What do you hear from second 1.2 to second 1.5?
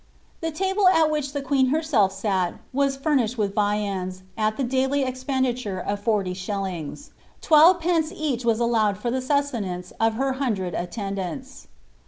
the